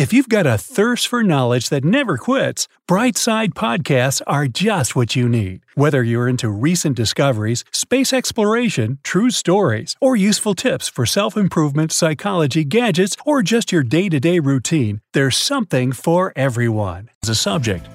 If 0.00 0.14
you've 0.14 0.30
got 0.30 0.46
a 0.46 0.56
thirst 0.56 1.08
for 1.08 1.22
knowledge 1.22 1.68
that 1.68 1.84
never 1.84 2.16
quits, 2.16 2.68
Brightside 2.88 3.50
podcasts 3.50 4.22
are 4.26 4.46
just 4.46 4.96
what 4.96 5.14
you 5.14 5.28
need. 5.28 5.60
Whether 5.74 6.02
you're 6.02 6.26
into 6.26 6.48
recent 6.48 6.96
discoveries, 6.96 7.66
space 7.70 8.10
exploration, 8.14 8.98
true 9.02 9.28
stories, 9.28 9.96
or 10.00 10.16
useful 10.16 10.54
tips 10.54 10.88
for 10.88 11.04
self 11.04 11.36
improvement, 11.36 11.92
psychology, 11.92 12.64
gadgets, 12.64 13.14
or 13.26 13.42
just 13.42 13.72
your 13.72 13.82
day 13.82 14.08
to 14.08 14.18
day 14.18 14.38
routine, 14.38 15.02
there's 15.12 15.36
something 15.36 15.92
for 15.92 16.32
everyone. 16.34 17.10
As 17.22 17.28
a 17.28 17.34
subject, 17.34 17.86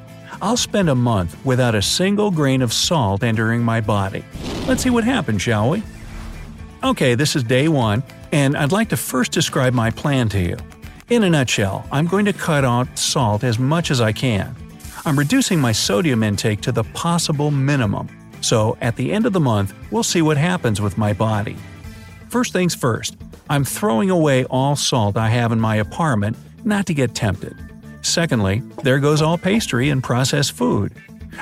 I'll 0.44 0.58
spend 0.58 0.90
a 0.90 0.96
month 1.12 1.36
without 1.44 1.74
a 1.74 1.82
single 1.82 2.30
grain 2.30 2.62
of 2.62 2.72
salt 2.72 3.24
entering 3.24 3.64
my 3.64 3.82
body. 3.82 4.24
Let's 4.68 4.84
see 4.84 4.92
what 4.92 5.06
happens, 5.06 5.42
shall 5.42 5.72
we? 5.72 5.82
Okay, 6.84 7.16
this 7.16 7.36
is 7.36 7.42
day 7.42 7.68
one, 7.68 8.04
and 8.32 8.56
I'd 8.56 8.72
like 8.72 8.90
to 8.90 8.98
first 8.98 9.32
describe 9.32 9.74
my 9.74 9.90
plan 9.90 10.30
to 10.30 10.40
you. 10.40 10.58
In 11.08 11.24
a 11.24 11.30
nutshell, 11.30 11.86
I'm 11.92 12.08
going 12.08 12.26
to 12.26 12.34
cut 12.34 12.66
out 12.66 12.98
salt 12.98 13.44
as 13.44 13.60
much 13.60 13.92
as 13.92 14.02
I 14.02 14.12
can. 14.12 14.56
I'm 15.06 15.20
reducing 15.20 15.60
my 15.60 15.72
sodium 15.72 16.24
intake 16.24 16.62
to 16.62 16.72
the 16.72 16.84
possible 16.84 17.52
minimum, 17.52 18.10
so 18.42 18.76
at 18.82 18.96
the 18.96 19.14
end 19.14 19.28
of 19.28 19.34
the 19.34 19.40
month, 19.40 19.76
we'll 19.92 20.02
see 20.02 20.24
what 20.24 20.36
happens 20.36 20.82
with 20.82 20.98
my 20.98 21.14
body. 21.14 21.58
First 22.30 22.54
things 22.54 22.74
first, 22.74 23.18
I'm 23.52 23.64
throwing 23.64 24.10
away 24.10 24.46
all 24.46 24.76
salt 24.76 25.16
I 25.16 25.30
have 25.30 25.52
in 25.52 25.60
my 25.60 25.76
apartment 25.76 26.38
not 26.64 26.88
to 26.88 26.96
get 26.96 27.14
tempted. 27.14 27.56
Secondly, 28.02 28.64
there 28.82 28.98
goes 28.98 29.22
all 29.22 29.38
pastry 29.38 29.90
and 29.90 30.04
processed 30.04 30.54
food. 30.54 30.92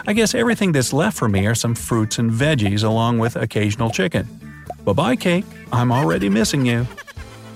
I 0.05 0.11
guess 0.11 0.35
everything 0.35 0.73
that's 0.73 0.91
left 0.91 1.17
for 1.17 1.29
me 1.29 1.47
are 1.47 1.55
some 1.55 1.73
fruits 1.73 2.19
and 2.19 2.29
veggies 2.29 2.83
along 2.83 3.19
with 3.19 3.37
occasional 3.37 3.91
chicken. 3.91 4.27
Bye 4.83 4.91
bye, 4.91 5.15
cake. 5.15 5.45
I'm 5.71 5.93
already 5.93 6.27
missing 6.27 6.65
you. 6.65 6.85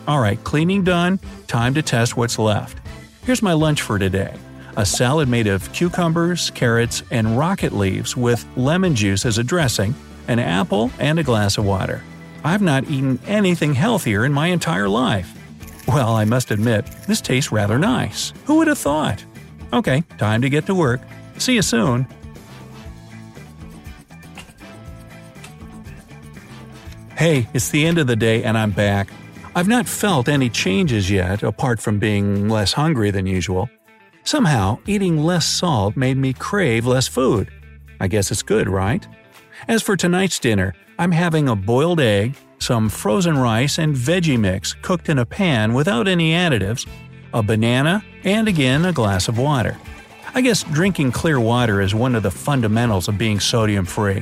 Alright, 0.08 0.41
cleaning 0.45 0.86
done, 0.86 1.19
time 1.47 1.73
to 1.73 1.81
test 1.81 2.16
what's 2.16 2.39
left. 2.39 2.77
Here's 3.23 3.41
my 3.41 3.52
lunch 3.53 3.81
for 3.81 4.00
today 4.00 4.33
a 4.77 4.86
salad 4.86 5.27
made 5.27 5.47
of 5.47 5.73
cucumbers, 5.73 6.52
carrots, 6.52 7.03
and 7.11 7.38
rocket 7.38 7.73
leaves 7.73 8.16
with 8.16 8.45
lemon 8.55 8.95
juice 8.95 9.25
as 9.25 9.38
a 9.38 9.44
dressing, 9.44 9.94
an 10.28 10.39
apple, 10.39 10.91
and 11.00 11.19
a 11.19 11.23
glass 11.23 11.58
of 11.58 11.66
water. 11.66 12.02
I've 12.44 12.61
not 12.61 12.85
eaten 12.85 13.19
anything 13.25 13.73
healthier 13.73 14.23
in 14.23 14.31
my 14.31 14.47
entire 14.47 14.88
life. 14.88 15.33
Well, 15.88 16.16
I 16.16 16.25
must 16.25 16.52
admit, 16.52 16.85
this 17.08 17.19
tastes 17.19 17.52
rather 17.52 17.78
nice. 17.80 18.31
Who 18.45 18.58
would 18.58 18.67
have 18.67 18.78
thought? 18.78 19.25
Okay, 19.73 20.03
time 20.17 20.41
to 20.41 20.50
get 20.50 20.67
to 20.67 20.75
work. 20.75 21.02
See 21.38 21.55
you 21.55 21.61
soon. 21.61 22.08
Hey, 27.17 27.50
it's 27.53 27.69
the 27.69 27.85
end 27.85 27.97
of 27.97 28.08
the 28.08 28.16
day 28.16 28.44
and 28.44 28.58
I'm 28.58 28.72
back. 28.72 29.09
I've 29.58 29.67
not 29.67 29.89
felt 29.89 30.30
any 30.30 30.52
changes 30.52 31.09
yet, 31.09 31.41
apart 31.41 31.80
from 31.80 31.97
being 31.97 32.47
less 32.47 32.73
hungry 32.73 33.09
than 33.09 33.25
usual. 33.25 33.72
Somehow, 34.23 34.77
eating 34.86 35.23
less 35.23 35.47
salt 35.47 35.97
made 35.97 36.16
me 36.16 36.33
crave 36.33 36.86
less 36.86 37.08
food. 37.08 37.50
I 38.00 38.08
guess 38.08 38.30
it's 38.30 38.44
good, 38.44 38.69
right? 38.69 39.08
As 39.67 39.81
for 39.81 39.97
tonight's 39.97 40.38
dinner, 40.38 40.75
I'm 41.00 41.12
having 41.12 41.50
a 41.50 41.56
boiled 41.56 42.00
egg, 42.00 42.35
some 42.59 42.88
frozen 42.88 43.35
rice 43.35 43.79
and 43.79 43.95
veggie 43.95 44.40
mix 44.40 44.73
cooked 44.73 45.09
in 45.09 45.18
a 45.18 45.25
pan 45.25 45.74
without 45.74 46.07
any 46.07 46.34
additives, 46.34 46.88
a 47.34 47.41
banana, 47.41 48.06
and 48.24 48.47
again 48.47 48.85
a 48.85 48.94
glass 48.94 49.28
of 49.28 49.39
water. 49.39 49.75
I 50.35 50.41
guess 50.41 50.62
drinking 50.66 51.13
clear 51.13 51.39
water 51.39 51.81
is 51.81 51.95
one 51.95 52.13
of 52.13 52.22
the 52.22 52.29
fundamentals 52.29 53.07
of 53.07 53.18
being 53.18 53.39
sodium 53.39 53.85
free. 53.85 54.22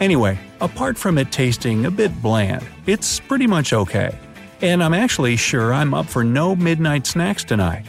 Anyway, 0.00 0.40
apart 0.60 0.98
from 0.98 1.18
it 1.18 1.30
tasting 1.30 1.86
a 1.86 1.90
bit 1.92 2.20
bland, 2.20 2.66
it's 2.86 3.20
pretty 3.20 3.46
much 3.46 3.72
okay. 3.72 4.18
And 4.62 4.82
I'm 4.82 4.94
actually 4.94 5.34
sure 5.36 5.74
I'm 5.74 5.92
up 5.92 6.06
for 6.06 6.22
no 6.22 6.54
midnight 6.54 7.04
snacks 7.04 7.42
tonight. 7.42 7.84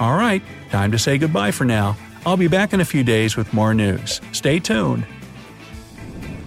Alright, 0.00 0.42
time 0.70 0.90
to 0.92 0.98
say 0.98 1.18
goodbye 1.18 1.50
for 1.50 1.66
now. 1.66 1.96
I'll 2.24 2.38
be 2.38 2.48
back 2.48 2.72
in 2.72 2.80
a 2.80 2.84
few 2.84 3.04
days 3.04 3.36
with 3.36 3.52
more 3.52 3.74
news. 3.74 4.22
Stay 4.32 4.58
tuned. 4.58 5.06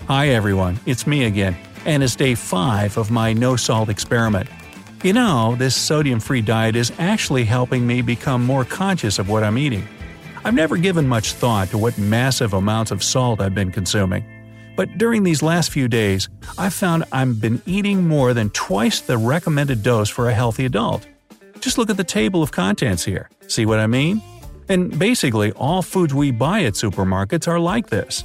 Hi 0.08 0.30
everyone, 0.30 0.80
it's 0.88 1.06
me 1.06 1.26
again, 1.26 1.56
and 1.86 2.02
it's 2.02 2.16
day 2.16 2.34
5 2.34 2.98
of 2.98 3.12
my 3.12 3.34
no 3.34 3.56
salt 3.56 3.90
experiment. 3.90 4.50
You 5.04 5.14
know, 5.14 5.56
this 5.56 5.76
sodium 5.76 6.20
free 6.20 6.42
diet 6.42 6.76
is 6.76 6.92
actually 6.98 7.46
helping 7.46 7.86
me 7.86 8.02
become 8.02 8.44
more 8.44 8.66
conscious 8.66 9.20
of 9.20 9.30
what 9.30 9.44
I'm 9.44 9.59
eating. 9.59 9.88
I've 10.44 10.56
never 10.56 10.78
given 10.78 11.08
much 11.08 11.34
thought 11.34 11.70
to 11.70 11.78
what 11.78 11.98
massive 12.00 12.54
amounts 12.54 12.90
of 12.90 13.04
salt 13.04 13.40
I've 13.40 13.54
been 13.54 13.72
consuming. 13.72 14.26
But 14.78 15.00
during 15.00 15.24
these 15.24 15.42
last 15.42 15.72
few 15.72 15.88
days, 15.88 16.30
I've 16.58 16.74
found 16.74 17.04
I've 17.12 17.42
been 17.42 17.62
eating 17.66 18.08
more 18.08 18.36
than 18.36 18.52
twice 18.52 19.02
the 19.02 19.18
recommended 19.18 19.82
dose 19.82 20.08
for 20.08 20.30
a 20.30 20.34
healthy 20.34 20.66
adult. 20.66 21.06
Just 21.60 21.80
look 21.80 21.90
at 21.90 21.98
the 21.98 22.04
table 22.04 22.44
of 22.44 22.52
contents 22.52 23.04
here. 23.04 23.28
See 23.48 23.66
what 23.66 23.80
I 23.80 23.88
mean? 23.88 24.22
And 24.70 24.98
basically, 25.00 25.52
all 25.54 25.82
foods 25.82 26.14
we 26.14 26.30
buy 26.30 26.62
at 26.62 26.74
supermarkets 26.74 27.48
are 27.48 27.60
like 27.60 27.90
this. 27.90 28.24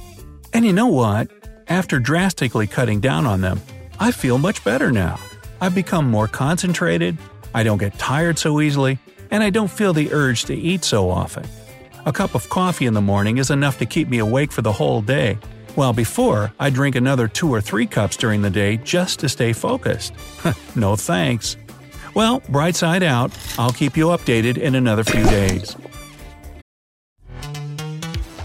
And 0.53 0.63
you 0.63 0.73
know 0.73 0.87
what? 0.87 1.31
After 1.69 1.97
drastically 1.97 2.67
cutting 2.67 2.99
down 2.99 3.25
on 3.25 3.41
them, 3.41 3.59
I 3.99 4.11
feel 4.11 4.37
much 4.37 4.63
better 4.63 4.91
now. 4.91 5.19
I've 5.59 5.73
become 5.73 6.09
more 6.09 6.27
concentrated, 6.27 7.17
I 7.55 7.63
don't 7.63 7.79
get 7.79 7.97
tired 7.97 8.37
so 8.37 8.61
easily, 8.61 8.99
and 9.31 9.41
I 9.41 9.49
don't 9.49 9.71
feel 9.71 9.93
the 9.93 10.13
urge 10.13 10.45
to 10.45 10.53
eat 10.53 10.83
so 10.83 11.09
often. 11.09 11.47
A 12.05 12.13
cup 12.13 12.35
of 12.35 12.49
coffee 12.49 12.85
in 12.85 12.93
the 12.93 13.01
morning 13.01 13.37
is 13.37 13.49
enough 13.49 13.79
to 13.79 13.87
keep 13.87 14.07
me 14.07 14.19
awake 14.19 14.51
for 14.51 14.61
the 14.61 14.73
whole 14.73 15.01
day, 15.01 15.39
while 15.75 15.93
before 15.93 16.53
I 16.59 16.69
drink 16.69 16.95
another 16.95 17.27
two 17.27 17.53
or 17.53 17.61
three 17.61 17.85
cups 17.85 18.17
during 18.17 18.41
the 18.41 18.49
day 18.49 18.77
just 18.77 19.19
to 19.19 19.29
stay 19.29 19.53
focused. 19.53 20.13
no 20.75 20.95
thanks. 20.95 21.57
Well, 22.15 22.41
bright 22.49 22.75
side 22.75 23.03
out, 23.03 23.37
I'll 23.57 23.71
keep 23.71 23.97
you 23.97 24.07
updated 24.07 24.57
in 24.57 24.75
another 24.75 25.03
few 25.03 25.23
days. 25.23 25.75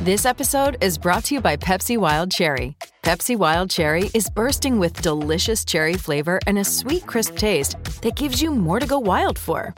This 0.01 0.25
episode 0.25 0.79
is 0.81 0.97
brought 0.97 1.25
to 1.25 1.35
you 1.35 1.41
by 1.41 1.57
Pepsi 1.57 1.99
Wild 1.99 2.31
Cherry. 2.31 2.77
Pepsi 3.03 3.37
Wild 3.37 3.69
Cherry 3.69 4.11
is 4.15 4.31
bursting 4.31 4.79
with 4.79 5.03
delicious 5.03 5.65
cherry 5.65 5.95
flavor 5.95 6.41
and 6.47 6.59
a 6.59 6.65
sweet, 6.65 7.05
crisp 7.07 7.37
taste 7.37 7.77
that 8.03 8.17
gives 8.17 8.41
you 8.41 8.51
more 8.51 8.81
to 8.81 8.87
go 8.87 8.99
wild 8.99 9.39
for. 9.39 9.75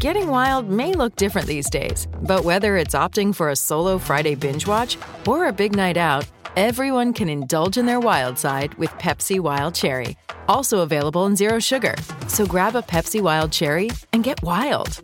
Getting 0.00 0.28
wild 0.28 0.68
may 0.68 0.94
look 0.94 1.16
different 1.16 1.46
these 1.46 1.68
days, 1.68 2.08
but 2.22 2.42
whether 2.42 2.76
it's 2.76 2.94
opting 2.94 3.34
for 3.34 3.50
a 3.50 3.56
solo 3.56 3.98
Friday 3.98 4.34
binge 4.34 4.66
watch 4.66 4.96
or 5.26 5.46
a 5.46 5.52
big 5.52 5.76
night 5.76 5.96
out, 5.96 6.26
everyone 6.56 7.12
can 7.12 7.28
indulge 7.28 7.76
in 7.76 7.86
their 7.86 8.00
wild 8.00 8.38
side 8.38 8.74
with 8.74 8.90
Pepsi 8.92 9.40
Wild 9.40 9.74
Cherry. 9.74 10.16
Also 10.48 10.80
available 10.80 11.26
in 11.26 11.36
Zero 11.36 11.58
Sugar. 11.58 11.94
So 12.28 12.46
grab 12.46 12.76
a 12.76 12.82
Pepsi 12.82 13.20
Wild 13.20 13.52
Cherry 13.52 13.90
and 14.12 14.24
get 14.24 14.42
wild. 14.42 15.02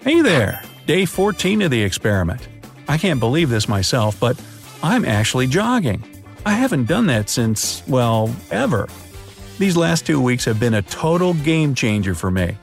Hey 0.00 0.20
there! 0.22 0.62
Day 0.86 1.04
14 1.04 1.62
of 1.62 1.70
the 1.70 1.82
experiment. 1.82 2.48
I 2.88 2.96
can't 2.96 3.20
believe 3.20 3.50
this 3.50 3.68
myself, 3.68 4.18
but 4.18 4.40
I'm 4.82 5.04
actually 5.04 5.46
jogging. 5.46 6.02
I 6.46 6.52
haven't 6.52 6.86
done 6.86 7.06
that 7.08 7.28
since, 7.28 7.82
well, 7.86 8.34
ever. 8.50 8.88
These 9.58 9.76
last 9.76 10.06
two 10.06 10.20
weeks 10.20 10.44
have 10.46 10.58
been 10.58 10.74
a 10.74 10.82
total 10.82 11.34
game 11.34 11.74
changer 11.74 12.14
for 12.14 12.30
me. 12.30 12.56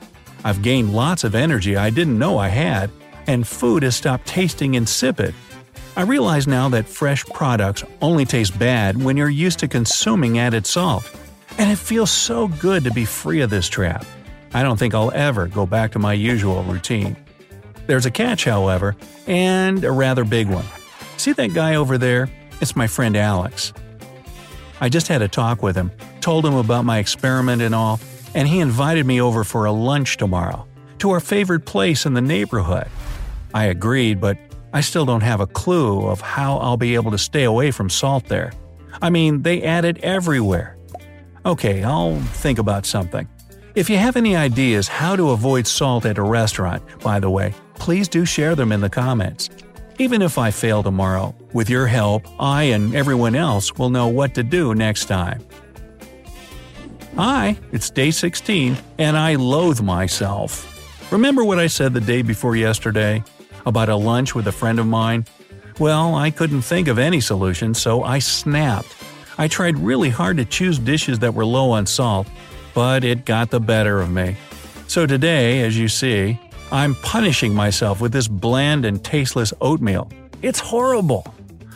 I've 0.44 0.62
gained 0.62 0.94
lots 0.94 1.24
of 1.24 1.34
energy 1.34 1.76
I 1.76 1.90
didn't 1.90 2.18
know 2.18 2.38
I 2.38 2.48
had, 2.48 2.90
and 3.26 3.46
food 3.46 3.82
has 3.82 3.94
stopped 3.94 4.26
tasting 4.26 4.74
insipid. 4.74 5.34
I 5.96 6.02
realize 6.02 6.46
now 6.46 6.68
that 6.68 6.86
fresh 6.86 7.24
products 7.24 7.82
only 8.02 8.26
taste 8.26 8.58
bad 8.58 9.02
when 9.02 9.16
you're 9.16 9.30
used 9.30 9.60
to 9.60 9.68
consuming 9.68 10.38
added 10.38 10.66
salt. 10.66 11.10
And 11.56 11.70
it 11.70 11.78
feels 11.78 12.10
so 12.10 12.48
good 12.48 12.84
to 12.84 12.90
be 12.90 13.06
free 13.06 13.40
of 13.40 13.48
this 13.48 13.66
trap. 13.66 14.04
I 14.52 14.62
don't 14.62 14.78
think 14.78 14.92
I'll 14.92 15.10
ever 15.12 15.46
go 15.46 15.64
back 15.64 15.92
to 15.92 15.98
my 15.98 16.12
usual 16.12 16.62
routine. 16.64 17.16
There's 17.86 18.04
a 18.04 18.10
catch, 18.10 18.44
however, 18.44 18.94
and 19.26 19.82
a 19.84 19.90
rather 19.90 20.24
big 20.24 20.50
one. 20.50 20.66
See 21.16 21.32
that 21.32 21.54
guy 21.54 21.76
over 21.76 21.96
there? 21.96 22.28
It's 22.60 22.76
my 22.76 22.86
friend 22.86 23.16
Alex. 23.16 23.72
I 24.82 24.90
just 24.90 25.08
had 25.08 25.22
a 25.22 25.28
talk 25.28 25.62
with 25.62 25.76
him, 25.76 25.90
told 26.20 26.44
him 26.44 26.54
about 26.54 26.84
my 26.84 26.98
experiment 26.98 27.62
and 27.62 27.74
all, 27.74 28.00
and 28.34 28.46
he 28.46 28.60
invited 28.60 29.06
me 29.06 29.22
over 29.22 29.44
for 29.44 29.64
a 29.64 29.72
lunch 29.72 30.18
tomorrow, 30.18 30.66
to 30.98 31.12
our 31.12 31.20
favorite 31.20 31.64
place 31.64 32.04
in 32.04 32.12
the 32.12 32.20
neighborhood. 32.20 32.88
I 33.54 33.64
agreed, 33.64 34.20
but 34.20 34.36
I 34.72 34.80
still 34.80 35.04
don't 35.04 35.22
have 35.22 35.40
a 35.40 35.46
clue 35.46 36.06
of 36.06 36.20
how 36.20 36.58
I'll 36.58 36.76
be 36.76 36.94
able 36.94 37.10
to 37.10 37.18
stay 37.18 37.44
away 37.44 37.70
from 37.70 37.88
salt 37.88 38.26
there. 38.26 38.52
I 39.00 39.10
mean, 39.10 39.42
they 39.42 39.62
add 39.62 39.84
it 39.84 39.98
everywhere. 39.98 40.76
Okay, 41.44 41.82
I'll 41.84 42.20
think 42.20 42.58
about 42.58 42.86
something. 42.86 43.28
If 43.74 43.90
you 43.90 43.98
have 43.98 44.16
any 44.16 44.34
ideas 44.34 44.88
how 44.88 45.16
to 45.16 45.30
avoid 45.30 45.66
salt 45.66 46.06
at 46.06 46.18
a 46.18 46.22
restaurant, 46.22 46.82
by 47.00 47.20
the 47.20 47.30
way, 47.30 47.54
please 47.74 48.08
do 48.08 48.24
share 48.24 48.54
them 48.54 48.72
in 48.72 48.80
the 48.80 48.90
comments. 48.90 49.50
Even 49.98 50.22
if 50.22 50.38
I 50.38 50.50
fail 50.50 50.82
tomorrow, 50.82 51.34
with 51.52 51.70
your 51.70 51.86
help, 51.86 52.26
I 52.40 52.64
and 52.64 52.94
everyone 52.94 53.34
else 53.34 53.74
will 53.74 53.90
know 53.90 54.08
what 54.08 54.34
to 54.34 54.42
do 54.42 54.74
next 54.74 55.06
time. 55.06 55.42
Hi, 57.16 57.56
it's 57.72 57.88
day 57.88 58.10
16, 58.10 58.76
and 58.98 59.16
I 59.16 59.36
loathe 59.36 59.80
myself. 59.80 60.72
Remember 61.10 61.44
what 61.44 61.58
I 61.58 61.66
said 61.66 61.94
the 61.94 62.00
day 62.00 62.20
before 62.20 62.56
yesterday? 62.56 63.24
About 63.66 63.88
a 63.88 63.96
lunch 63.96 64.34
with 64.34 64.46
a 64.46 64.52
friend 64.52 64.78
of 64.78 64.86
mine? 64.86 65.26
Well, 65.80 66.14
I 66.14 66.30
couldn't 66.30 66.62
think 66.62 66.86
of 66.86 66.98
any 66.98 67.20
solution, 67.20 67.74
so 67.74 68.04
I 68.04 68.20
snapped. 68.20 68.94
I 69.36 69.48
tried 69.48 69.76
really 69.78 70.08
hard 70.08 70.36
to 70.38 70.44
choose 70.44 70.78
dishes 70.78 71.18
that 71.18 71.34
were 71.34 71.44
low 71.44 71.72
on 71.72 71.84
salt, 71.84 72.28
but 72.74 73.04
it 73.04 73.24
got 73.24 73.50
the 73.50 73.60
better 73.60 74.00
of 74.00 74.08
me. 74.10 74.36
So 74.86 75.04
today, 75.04 75.62
as 75.62 75.76
you 75.76 75.88
see, 75.88 76.40
I'm 76.70 76.94
punishing 76.94 77.54
myself 77.54 78.00
with 78.00 78.12
this 78.12 78.28
bland 78.28 78.84
and 78.84 79.04
tasteless 79.04 79.52
oatmeal. 79.60 80.10
It's 80.42 80.60
horrible. 80.60 81.26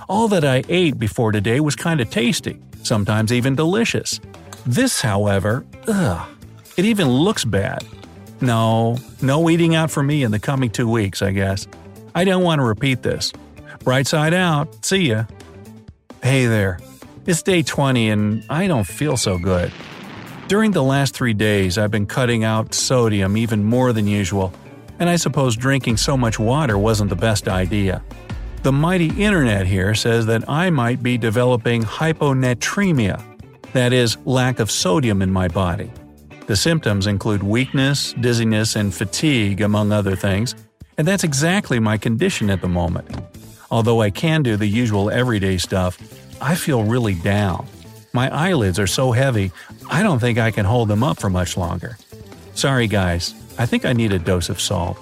All 0.08 0.28
that 0.28 0.44
I 0.44 0.62
ate 0.68 0.98
before 0.98 1.32
today 1.32 1.60
was 1.60 1.74
kind 1.74 2.00
of 2.00 2.08
tasty, 2.08 2.60
sometimes 2.84 3.32
even 3.32 3.56
delicious. 3.56 4.20
This, 4.64 5.00
however, 5.00 5.66
ugh, 5.88 6.28
it 6.76 6.84
even 6.84 7.08
looks 7.08 7.44
bad. 7.44 7.84
No, 8.40 8.96
no 9.20 9.50
eating 9.50 9.74
out 9.74 9.90
for 9.90 10.02
me 10.02 10.22
in 10.22 10.30
the 10.30 10.38
coming 10.38 10.70
two 10.70 10.88
weeks, 10.88 11.20
I 11.20 11.32
guess. 11.32 11.66
I 12.14 12.24
don't 12.24 12.42
want 12.42 12.58
to 12.58 12.64
repeat 12.64 13.02
this. 13.02 13.32
Bright 13.84 14.06
side 14.06 14.34
out, 14.34 14.84
see 14.84 15.08
ya. 15.08 15.24
Hey 16.22 16.46
there. 16.46 16.78
It's 17.26 17.42
day 17.42 17.62
20 17.62 18.10
and 18.10 18.44
I 18.50 18.66
don't 18.66 18.86
feel 18.86 19.16
so 19.16 19.38
good. 19.38 19.72
During 20.48 20.72
the 20.72 20.82
last 20.82 21.14
three 21.14 21.34
days, 21.34 21.78
I've 21.78 21.92
been 21.92 22.06
cutting 22.06 22.42
out 22.42 22.74
sodium 22.74 23.36
even 23.36 23.62
more 23.62 23.92
than 23.92 24.08
usual, 24.08 24.52
and 24.98 25.08
I 25.08 25.14
suppose 25.14 25.56
drinking 25.56 25.96
so 25.96 26.16
much 26.16 26.40
water 26.40 26.76
wasn't 26.76 27.10
the 27.10 27.16
best 27.16 27.46
idea. 27.46 28.02
The 28.64 28.72
mighty 28.72 29.08
internet 29.22 29.66
here 29.66 29.94
says 29.94 30.26
that 30.26 30.48
I 30.48 30.68
might 30.70 31.04
be 31.04 31.16
developing 31.16 31.82
hyponatremia, 31.82 33.22
that 33.72 33.92
is, 33.92 34.18
lack 34.24 34.58
of 34.58 34.70
sodium 34.70 35.22
in 35.22 35.30
my 35.30 35.46
body. 35.46 35.92
The 36.46 36.56
symptoms 36.56 37.06
include 37.06 37.44
weakness, 37.44 38.12
dizziness, 38.14 38.74
and 38.74 38.92
fatigue, 38.92 39.60
among 39.60 39.92
other 39.92 40.16
things, 40.16 40.56
and 40.98 41.06
that's 41.06 41.24
exactly 41.24 41.78
my 41.78 41.98
condition 41.98 42.50
at 42.50 42.60
the 42.60 42.68
moment. 42.68 43.08
Although 43.70 44.00
I 44.02 44.10
can 44.10 44.42
do 44.42 44.56
the 44.56 44.66
usual 44.66 45.10
everyday 45.10 45.58
stuff, 45.58 45.98
I 46.40 46.54
feel 46.54 46.84
really 46.84 47.14
down. 47.14 47.66
My 48.12 48.28
eyelids 48.34 48.78
are 48.78 48.86
so 48.86 49.12
heavy, 49.12 49.52
I 49.90 50.02
don't 50.02 50.18
think 50.18 50.38
I 50.38 50.50
can 50.50 50.64
hold 50.66 50.88
them 50.88 51.02
up 51.02 51.20
for 51.20 51.30
much 51.30 51.56
longer. 51.56 51.96
Sorry, 52.54 52.86
guys, 52.86 53.34
I 53.58 53.66
think 53.66 53.84
I 53.84 53.92
need 53.92 54.12
a 54.12 54.18
dose 54.18 54.48
of 54.48 54.60
salt. 54.60 54.98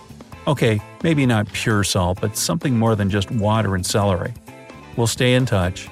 Okay, 0.46 0.80
maybe 1.02 1.26
not 1.26 1.52
pure 1.52 1.84
salt, 1.84 2.20
but 2.20 2.36
something 2.36 2.78
more 2.78 2.94
than 2.94 3.10
just 3.10 3.30
water 3.30 3.74
and 3.74 3.84
celery. 3.84 4.32
We'll 4.96 5.06
stay 5.06 5.34
in 5.34 5.46
touch. 5.46 5.88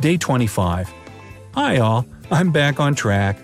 Day 0.00 0.16
25. 0.16 0.92
Hi, 1.54 1.78
all. 1.78 2.06
I'm 2.30 2.52
back 2.52 2.80
on 2.80 2.94
track. 2.94 3.38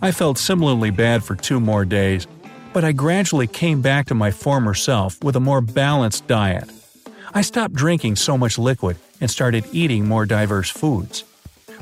I 0.00 0.10
felt 0.10 0.38
similarly 0.38 0.90
bad 0.90 1.22
for 1.22 1.36
two 1.36 1.60
more 1.60 1.84
days, 1.84 2.26
but 2.72 2.84
I 2.84 2.92
gradually 2.92 3.46
came 3.46 3.82
back 3.82 4.06
to 4.06 4.14
my 4.14 4.30
former 4.30 4.74
self 4.74 5.22
with 5.22 5.36
a 5.36 5.40
more 5.40 5.60
balanced 5.60 6.26
diet. 6.26 6.70
I 7.34 7.42
stopped 7.42 7.74
drinking 7.74 8.16
so 8.16 8.36
much 8.36 8.58
liquid 8.58 8.96
and 9.20 9.30
started 9.30 9.64
eating 9.72 10.06
more 10.06 10.26
diverse 10.26 10.70
foods. 10.70 11.24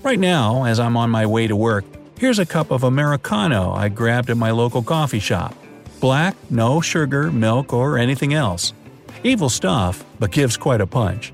Right 0.02 0.18
now, 0.18 0.64
as 0.64 0.80
I'm 0.80 0.96
on 0.96 1.10
my 1.10 1.26
way 1.26 1.46
to 1.46 1.56
work, 1.56 1.84
here's 2.18 2.38
a 2.38 2.46
cup 2.46 2.70
of 2.70 2.84
Americano 2.84 3.72
I 3.72 3.88
grabbed 3.88 4.30
at 4.30 4.36
my 4.36 4.50
local 4.50 4.82
coffee 4.82 5.18
shop. 5.18 5.54
Black, 6.00 6.36
no 6.50 6.80
sugar, 6.80 7.30
milk, 7.30 7.72
or 7.72 7.98
anything 7.98 8.32
else. 8.32 8.72
Evil 9.22 9.48
stuff, 9.48 10.04
but 10.18 10.30
gives 10.30 10.56
quite 10.56 10.80
a 10.80 10.86
punch. 10.86 11.32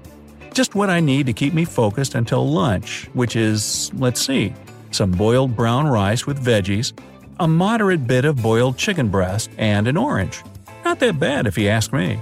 Just 0.52 0.74
what 0.74 0.90
I 0.90 1.00
need 1.00 1.26
to 1.26 1.32
keep 1.32 1.54
me 1.54 1.64
focused 1.64 2.14
until 2.14 2.50
lunch, 2.50 3.08
which 3.12 3.36
is, 3.36 3.92
let's 3.94 4.20
see, 4.20 4.54
some 4.90 5.10
boiled 5.10 5.54
brown 5.54 5.86
rice 5.86 6.26
with 6.26 6.42
veggies, 6.42 6.92
a 7.38 7.48
moderate 7.48 8.06
bit 8.06 8.24
of 8.24 8.42
boiled 8.42 8.76
chicken 8.78 9.08
breast, 9.08 9.50
and 9.58 9.86
an 9.86 9.96
orange. 9.96 10.42
Not 10.84 11.00
that 11.00 11.18
bad 11.18 11.46
if 11.46 11.58
you 11.58 11.68
ask 11.68 11.92
me. 11.92 12.20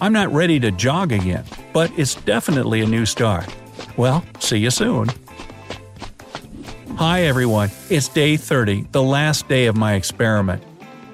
I'm 0.00 0.12
not 0.12 0.32
ready 0.32 0.60
to 0.60 0.70
jog 0.70 1.12
again, 1.12 1.44
but 1.72 1.90
it's 1.98 2.14
definitely 2.14 2.80
a 2.82 2.86
new 2.86 3.06
start. 3.06 3.46
Well, 3.96 4.24
see 4.38 4.58
you 4.58 4.70
soon. 4.70 5.08
Hi 6.96 7.22
everyone, 7.22 7.70
it's 7.90 8.08
day 8.08 8.36
30, 8.36 8.88
the 8.90 9.02
last 9.02 9.46
day 9.48 9.66
of 9.66 9.76
my 9.76 9.94
experiment. 9.94 10.62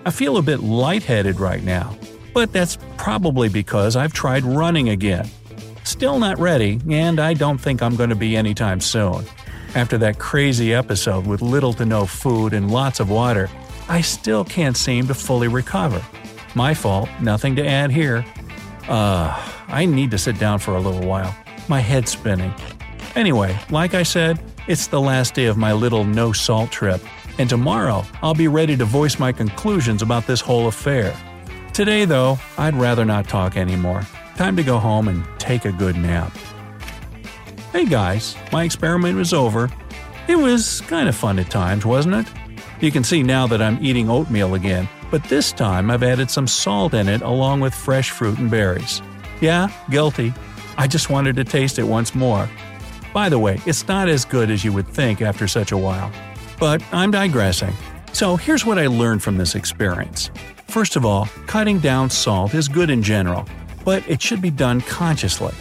I 0.06 0.10
feel 0.10 0.36
a 0.36 0.42
bit 0.42 0.60
lightheaded 0.60 1.40
right 1.40 1.62
now, 1.62 1.96
but 2.32 2.52
that's 2.52 2.78
probably 2.96 3.48
because 3.48 3.96
I've 3.96 4.12
tried 4.12 4.44
running 4.44 4.88
again. 4.88 5.28
Still 5.84 6.18
not 6.18 6.38
ready, 6.38 6.80
and 6.88 7.20
I 7.20 7.34
don't 7.34 7.58
think 7.58 7.82
I'm 7.82 7.96
going 7.96 8.08
to 8.08 8.16
be 8.16 8.36
anytime 8.36 8.80
soon. 8.80 9.24
After 9.74 9.98
that 9.98 10.20
crazy 10.20 10.72
episode 10.72 11.26
with 11.26 11.42
little 11.42 11.72
to 11.74 11.84
no 11.84 12.06
food 12.06 12.52
and 12.52 12.70
lots 12.70 13.00
of 13.00 13.10
water, 13.10 13.50
I 13.88 14.02
still 14.02 14.44
can't 14.44 14.76
seem 14.76 15.08
to 15.08 15.14
fully 15.14 15.48
recover. 15.48 16.00
My 16.54 16.74
fault, 16.74 17.08
nothing 17.20 17.56
to 17.56 17.66
add 17.66 17.90
here. 17.90 18.24
Uh, 18.88 19.36
I 19.66 19.84
need 19.86 20.12
to 20.12 20.18
sit 20.18 20.38
down 20.38 20.60
for 20.60 20.76
a 20.76 20.80
little 20.80 21.04
while. 21.04 21.34
My 21.68 21.80
head's 21.80 22.12
spinning. 22.12 22.54
Anyway, 23.16 23.58
like 23.68 23.94
I 23.94 24.04
said, 24.04 24.38
it's 24.68 24.86
the 24.86 25.00
last 25.00 25.34
day 25.34 25.46
of 25.46 25.56
my 25.56 25.72
little 25.72 26.04
no 26.04 26.30
salt 26.30 26.70
trip, 26.70 27.00
and 27.38 27.50
tomorrow 27.50 28.04
I'll 28.22 28.34
be 28.34 28.48
ready 28.48 28.76
to 28.76 28.84
voice 28.84 29.18
my 29.18 29.32
conclusions 29.32 30.02
about 30.02 30.28
this 30.28 30.40
whole 30.40 30.68
affair. 30.68 31.16
Today, 31.72 32.04
though, 32.04 32.38
I'd 32.56 32.74
rather 32.74 33.04
not 33.04 33.28
talk 33.28 33.56
anymore. 33.56 34.02
Time 34.36 34.54
to 34.54 34.62
go 34.62 34.78
home 34.78 35.08
and 35.08 35.24
take 35.40 35.64
a 35.64 35.72
good 35.72 35.96
nap. 35.96 36.32
Hey 37.74 37.86
guys, 37.86 38.36
my 38.52 38.62
experiment 38.62 39.16
was 39.16 39.32
over. 39.32 39.68
It 40.28 40.36
was 40.36 40.80
kind 40.82 41.08
of 41.08 41.16
fun 41.16 41.40
at 41.40 41.50
times, 41.50 41.84
wasn't 41.84 42.14
it? 42.14 42.32
You 42.80 42.92
can 42.92 43.02
see 43.02 43.24
now 43.24 43.48
that 43.48 43.60
I'm 43.60 43.84
eating 43.84 44.08
oatmeal 44.08 44.54
again, 44.54 44.88
but 45.10 45.24
this 45.24 45.50
time 45.50 45.90
I've 45.90 46.04
added 46.04 46.30
some 46.30 46.46
salt 46.46 46.94
in 46.94 47.08
it 47.08 47.20
along 47.22 47.58
with 47.58 47.74
fresh 47.74 48.10
fruit 48.10 48.38
and 48.38 48.48
berries. 48.48 49.02
Yeah, 49.40 49.72
guilty. 49.90 50.32
I 50.78 50.86
just 50.86 51.10
wanted 51.10 51.34
to 51.34 51.42
taste 51.42 51.80
it 51.80 51.82
once 51.82 52.14
more. 52.14 52.48
By 53.12 53.28
the 53.28 53.40
way, 53.40 53.60
it's 53.66 53.88
not 53.88 54.08
as 54.08 54.24
good 54.24 54.52
as 54.52 54.64
you 54.64 54.72
would 54.72 54.86
think 54.86 55.20
after 55.20 55.48
such 55.48 55.72
a 55.72 55.76
while. 55.76 56.12
But 56.60 56.80
I'm 56.92 57.10
digressing. 57.10 57.72
So 58.12 58.36
here's 58.36 58.64
what 58.64 58.78
I 58.78 58.86
learned 58.86 59.24
from 59.24 59.36
this 59.36 59.56
experience. 59.56 60.30
First 60.68 60.94
of 60.94 61.04
all, 61.04 61.26
cutting 61.48 61.80
down 61.80 62.08
salt 62.08 62.54
is 62.54 62.68
good 62.68 62.88
in 62.88 63.02
general, 63.02 63.48
but 63.84 64.08
it 64.08 64.22
should 64.22 64.40
be 64.40 64.50
done 64.50 64.80
consciously. 64.82 65.54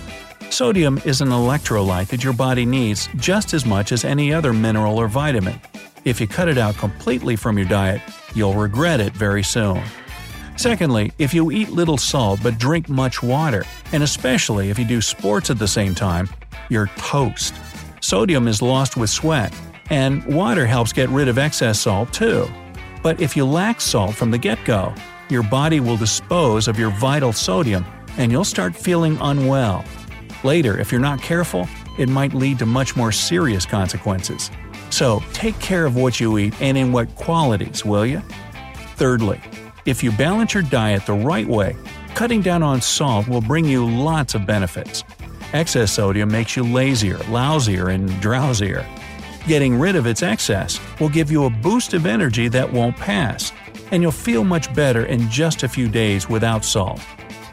Sodium 0.49 1.01
is 1.05 1.21
an 1.21 1.29
electrolyte 1.29 2.07
that 2.07 2.23
your 2.23 2.33
body 2.33 2.65
needs 2.65 3.09
just 3.15 3.53
as 3.53 3.65
much 3.65 3.91
as 3.91 4.05
any 4.05 4.33
other 4.33 4.53
mineral 4.53 4.97
or 4.97 5.07
vitamin. 5.07 5.59
If 6.05 6.21
you 6.21 6.27
cut 6.27 6.47
it 6.47 6.57
out 6.57 6.75
completely 6.77 7.35
from 7.35 7.57
your 7.57 7.67
diet, 7.67 8.01
you'll 8.35 8.53
regret 8.53 8.99
it 8.99 9.13
very 9.13 9.43
soon. 9.43 9.81
Secondly, 10.55 11.11
if 11.17 11.33
you 11.33 11.51
eat 11.51 11.69
little 11.69 11.97
salt 11.97 12.39
but 12.43 12.59
drink 12.59 12.87
much 12.89 13.23
water, 13.23 13.63
and 13.91 14.03
especially 14.03 14.69
if 14.69 14.77
you 14.77 14.85
do 14.85 15.01
sports 15.01 15.49
at 15.49 15.57
the 15.57 15.67
same 15.67 15.95
time, 15.95 16.29
you're 16.69 16.87
toast. 16.97 17.55
Sodium 18.01 18.47
is 18.47 18.61
lost 18.61 18.95
with 18.95 19.09
sweat, 19.09 19.53
and 19.89 20.23
water 20.25 20.65
helps 20.65 20.93
get 20.93 21.09
rid 21.09 21.27
of 21.27 21.37
excess 21.37 21.79
salt 21.79 22.13
too. 22.13 22.47
But 23.01 23.19
if 23.19 23.35
you 23.35 23.45
lack 23.45 23.81
salt 23.81 24.15
from 24.15 24.31
the 24.31 24.37
get 24.37 24.63
go, 24.65 24.93
your 25.29 25.43
body 25.43 25.79
will 25.79 25.97
dispose 25.97 26.67
of 26.67 26.77
your 26.77 26.91
vital 26.91 27.33
sodium 27.33 27.85
and 28.17 28.31
you'll 28.31 28.43
start 28.43 28.75
feeling 28.75 29.17
unwell. 29.21 29.83
Later, 30.43 30.79
if 30.79 30.91
you're 30.91 31.01
not 31.01 31.21
careful, 31.21 31.67
it 31.97 32.09
might 32.09 32.33
lead 32.33 32.59
to 32.59 32.65
much 32.65 32.95
more 32.95 33.11
serious 33.11 33.65
consequences. 33.65 34.51
So, 34.89 35.23
take 35.33 35.57
care 35.59 35.85
of 35.85 35.95
what 35.95 36.19
you 36.19 36.37
eat 36.37 36.53
and 36.61 36.77
in 36.77 36.91
what 36.91 37.15
qualities, 37.15 37.83
will 37.85 38.05
you? 38.05 38.21
Thirdly, 38.95 39.41
if 39.85 40.03
you 40.03 40.11
balance 40.11 40.53
your 40.53 40.63
diet 40.63 41.05
the 41.05 41.13
right 41.13 41.47
way, 41.47 41.75
cutting 42.13 42.41
down 42.41 42.61
on 42.61 42.81
salt 42.81 43.27
will 43.27 43.41
bring 43.41 43.65
you 43.65 43.89
lots 43.89 44.35
of 44.35 44.45
benefits. 44.45 45.03
Excess 45.53 45.93
sodium 45.93 46.31
makes 46.31 46.55
you 46.55 46.63
lazier, 46.63 47.17
lousier, 47.29 47.93
and 47.93 48.09
drowsier. 48.21 48.85
Getting 49.47 49.77
rid 49.77 49.95
of 49.95 50.07
its 50.07 50.23
excess 50.23 50.79
will 50.99 51.09
give 51.09 51.31
you 51.31 51.45
a 51.45 51.49
boost 51.49 51.93
of 51.93 52.05
energy 52.05 52.47
that 52.49 52.71
won't 52.71 52.95
pass, 52.95 53.51
and 53.91 54.01
you'll 54.01 54.11
feel 54.11 54.43
much 54.43 54.73
better 54.73 55.05
in 55.05 55.29
just 55.29 55.63
a 55.63 55.69
few 55.69 55.87
days 55.87 56.29
without 56.29 56.63
salt. 56.63 57.01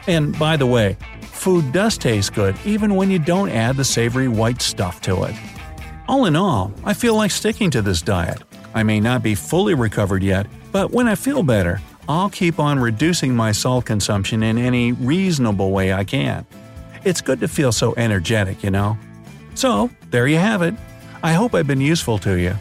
And 0.07 0.37
by 0.39 0.57
the 0.57 0.65
way, 0.65 0.97
food 1.41 1.71
does 1.71 1.97
taste 1.97 2.35
good 2.35 2.55
even 2.65 2.93
when 2.93 3.09
you 3.09 3.17
don't 3.17 3.49
add 3.49 3.75
the 3.75 3.83
savory 3.83 4.27
white 4.27 4.61
stuff 4.61 5.01
to 5.01 5.23
it. 5.23 5.33
All 6.07 6.27
in 6.27 6.35
all, 6.35 6.71
I 6.83 6.93
feel 6.93 7.15
like 7.15 7.31
sticking 7.31 7.71
to 7.71 7.81
this 7.81 8.03
diet. 8.03 8.43
I 8.75 8.83
may 8.83 8.99
not 8.99 9.23
be 9.23 9.33
fully 9.33 9.73
recovered 9.73 10.21
yet, 10.21 10.45
but 10.71 10.91
when 10.91 11.07
I 11.07 11.15
feel 11.15 11.41
better, 11.41 11.81
I'll 12.07 12.29
keep 12.29 12.59
on 12.59 12.79
reducing 12.79 13.35
my 13.35 13.53
salt 13.53 13.85
consumption 13.85 14.43
in 14.43 14.59
any 14.59 14.91
reasonable 14.91 15.71
way 15.71 15.91
I 15.91 16.03
can. 16.03 16.45
It's 17.03 17.21
good 17.21 17.39
to 17.39 17.47
feel 17.47 17.71
so 17.71 17.95
energetic, 17.97 18.63
you 18.63 18.69
know? 18.69 18.95
So, 19.55 19.89
there 20.11 20.27
you 20.27 20.37
have 20.37 20.61
it. 20.61 20.75
I 21.23 21.33
hope 21.33 21.55
I've 21.55 21.65
been 21.65 21.81
useful 21.81 22.19
to 22.19 22.39
you. 22.39 22.55